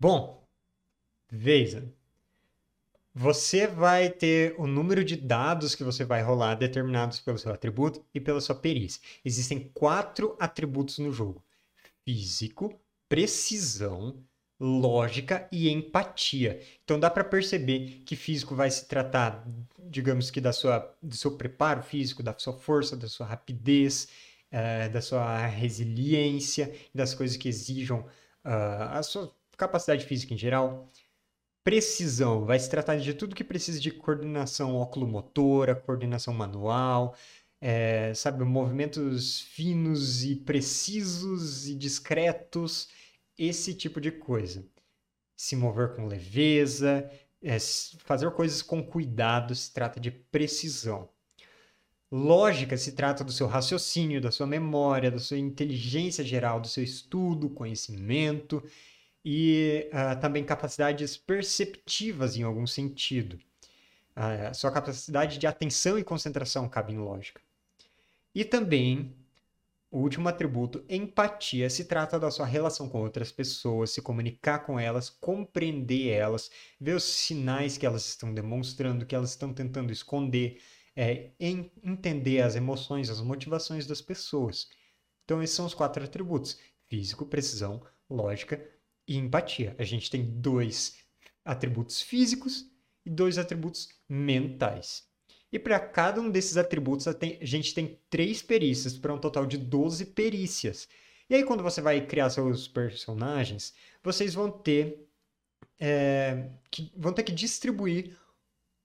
[0.00, 0.46] Bom,
[1.30, 1.92] veja.
[3.12, 8.04] Você vai ter o número de dados que você vai rolar determinados pelo seu atributo
[8.14, 9.02] e pela sua perícia.
[9.24, 11.42] Existem quatro atributos no jogo:
[12.04, 14.22] físico, precisão,
[14.60, 16.60] lógica e empatia.
[16.84, 19.44] Então dá para perceber que físico vai se tratar,
[19.80, 24.08] digamos que da sua, do seu preparo físico, da sua força, da sua rapidez,
[24.52, 28.00] uh, da sua resiliência, das coisas que exijam
[28.44, 30.90] uh, a sua capacidade física em geral.
[31.64, 37.14] Precisão vai se tratar de tudo que precisa de coordenação oculomotora, coordenação manual,
[37.60, 42.88] é, sabe, movimentos finos e precisos e discretos
[43.36, 44.64] esse tipo de coisa.
[45.36, 47.10] Se mover com leveza,
[47.42, 51.08] é, fazer coisas com cuidado, se trata de precisão.
[52.10, 56.82] Lógica se trata do seu raciocínio, da sua memória, da sua inteligência geral, do seu
[56.82, 58.62] estudo, conhecimento
[59.30, 63.38] e uh, também capacidades perceptivas em algum sentido.
[64.16, 67.38] Uh, sua capacidade de atenção e concentração cabe em lógica.
[68.34, 69.14] E também
[69.90, 74.80] o último atributo, empatia, se trata da sua relação com outras pessoas, se comunicar com
[74.80, 76.50] elas, compreender elas,
[76.80, 80.58] ver os sinais que elas estão demonstrando, que elas estão tentando esconder,
[80.96, 84.70] é, entender as emoções, as motivações das pessoas.
[85.26, 88.77] Então, esses são os quatro atributos: físico, precisão, lógica
[89.08, 89.74] e empatia.
[89.78, 90.98] A gente tem dois
[91.44, 92.70] atributos físicos
[93.04, 95.08] e dois atributos mentais.
[95.50, 99.56] E para cada um desses atributos, a gente tem três perícias, para um total de
[99.56, 100.86] 12 perícias.
[101.30, 105.08] E aí, quando você vai criar seus personagens, vocês vão ter,
[105.80, 108.14] é, que, vão ter que distribuir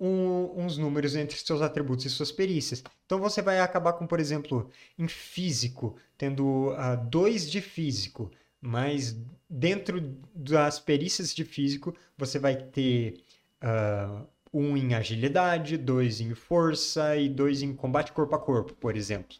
[0.00, 2.82] um, uns números entre seus atributos e suas perícias.
[3.04, 8.30] Então, você vai acabar com, por exemplo, em físico, tendo uh, dois de físico,
[8.66, 9.16] mas
[9.48, 10.00] dentro
[10.34, 13.22] das perícias de físico, você vai ter.
[13.62, 18.96] Uh, um em agilidade, dois em força e dois em combate corpo a corpo, por
[18.96, 19.36] exemplo.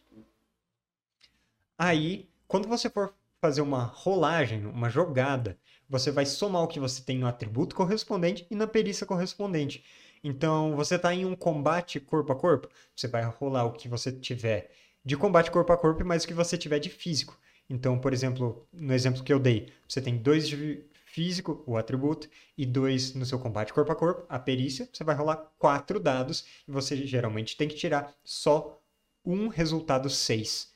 [1.75, 5.57] Aí, quando você for fazer uma rolagem, uma jogada,
[5.89, 9.83] você vai somar o que você tem no atributo correspondente e na perícia correspondente.
[10.23, 14.11] Então, você está em um combate corpo a corpo, você vai rolar o que você
[14.11, 14.69] tiver
[15.03, 17.39] de combate corpo a corpo, mais o que você tiver de físico.
[17.69, 22.29] Então, por exemplo, no exemplo que eu dei, você tem dois de físico, o atributo,
[22.57, 26.45] e dois no seu combate corpo a corpo, a perícia, você vai rolar quatro dados
[26.67, 28.81] e você geralmente tem que tirar só
[29.25, 30.71] um resultado 6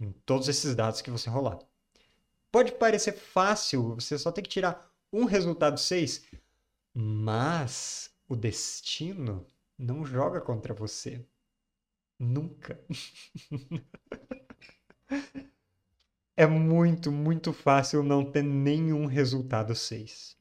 [0.00, 1.58] em todos esses dados que você rolar.
[2.50, 6.24] Pode parecer fácil, você só tem que tirar um resultado 6,
[6.94, 9.46] mas o destino
[9.78, 11.24] não joga contra você.
[12.18, 12.78] Nunca.
[16.36, 20.36] é muito, muito fácil não ter nenhum resultado 6.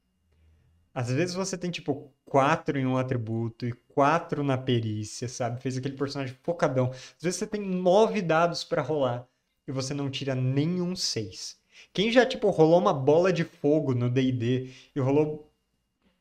[0.93, 5.61] Às vezes você tem tipo 4 em um atributo e 4 na perícia, sabe?
[5.61, 6.89] Fez aquele personagem focadão.
[6.91, 9.27] Às vezes você tem 9 dados para rolar
[9.67, 11.59] e você não tira nenhum 6.
[11.93, 15.49] Quem já tipo rolou uma bola de fogo no D&D e rolou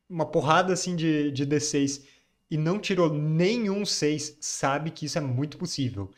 [0.09, 2.05] uma porrada assim de, de D6
[2.51, 6.11] e não tirou nenhum 6, sabe que isso é muito possível.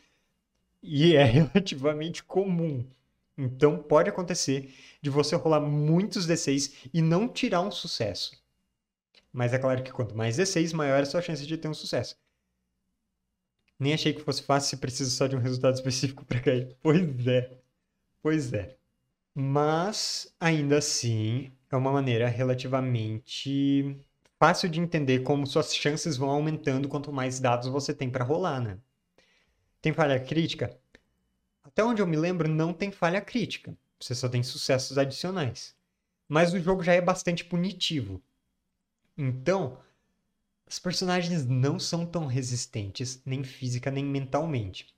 [0.81, 2.85] E é relativamente comum.
[3.37, 8.41] Então pode acontecer de você rolar muitos D6 e não tirar um sucesso.
[9.31, 11.73] Mas é claro que quanto mais D6, maior é a sua chance de ter um
[11.73, 12.15] sucesso.
[13.79, 16.77] Nem achei que fosse fácil se precisa só de um resultado específico para cair.
[16.81, 17.57] Pois é.
[18.21, 18.77] Pois é.
[19.35, 23.99] Mas, ainda assim, é uma maneira relativamente
[24.39, 28.61] fácil de entender como suas chances vão aumentando quanto mais dados você tem para rolar,
[28.61, 28.77] né?
[29.81, 30.77] Tem falha crítica?
[31.73, 33.75] Até onde eu me lembro, não tem falha crítica.
[33.99, 35.75] Você só tem sucessos adicionais.
[36.29, 38.21] Mas o jogo já é bastante punitivo.
[39.17, 39.79] Então,
[40.67, 44.93] os personagens não são tão resistentes, nem física nem mentalmente.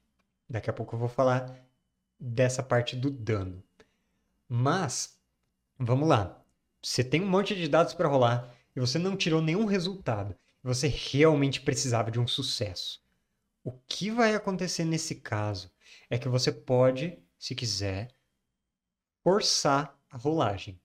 [0.50, 1.56] Daqui a pouco eu vou falar
[2.20, 3.64] dessa parte do dano.
[4.48, 5.18] Mas,
[5.80, 6.42] vamos lá.
[6.82, 10.36] Você tem um monte de dados para rolar e você não tirou nenhum resultado.
[10.62, 13.02] Você realmente precisava de um sucesso.
[13.64, 15.72] O que vai acontecer nesse caso
[16.10, 18.10] é que você pode, se quiser,
[19.24, 20.80] forçar a rolagem.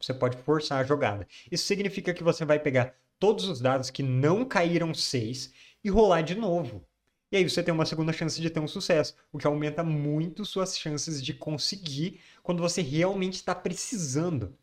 [0.00, 1.26] Você pode forçar a jogada.
[1.50, 5.52] Isso significa que você vai pegar todos os dados que não caíram 6
[5.82, 6.86] e rolar de novo.
[7.32, 10.44] E aí você tem uma segunda chance de ter um sucesso, o que aumenta muito
[10.44, 14.56] suas chances de conseguir quando você realmente está precisando.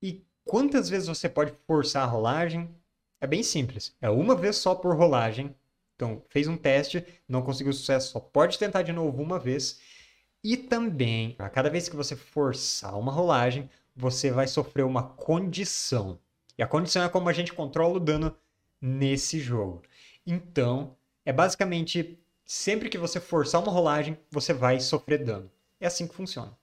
[0.00, 2.74] E quantas vezes você pode forçar a rolagem?
[3.20, 3.94] É bem simples.
[4.00, 5.54] É uma vez só por rolagem
[6.02, 9.80] então, fez um teste, não conseguiu sucesso, só pode tentar de novo uma vez.
[10.42, 16.18] E também, a cada vez que você forçar uma rolagem, você vai sofrer uma condição.
[16.58, 18.36] E a condição é como a gente controla o dano
[18.80, 19.82] nesse jogo.
[20.26, 25.48] Então, é basicamente sempre que você forçar uma rolagem, você vai sofrer dano.
[25.78, 26.58] É assim que funciona.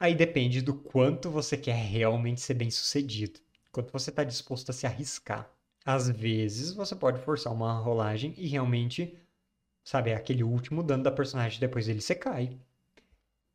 [0.00, 3.38] Aí depende do quanto você quer realmente ser bem sucedido,
[3.70, 5.53] quanto você está disposto a se arriscar.
[5.84, 9.18] Às vezes você pode forçar uma rolagem e realmente,
[9.84, 12.58] sabe, é aquele último dano da personagem, depois ele você cai.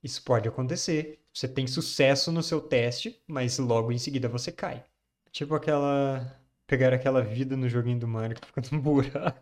[0.04, 1.20] Isso pode acontecer.
[1.34, 4.84] Você tem sucesso no seu teste, mas logo em seguida você cai.
[5.32, 6.38] Tipo aquela.
[6.68, 9.42] Pegar aquela vida no joguinho do Mario que fica num buraco.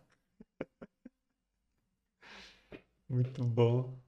[3.09, 3.99] Muito bom.